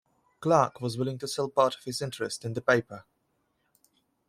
[0.39, 3.05] Clarke was willing to sell part of his interest in the paper.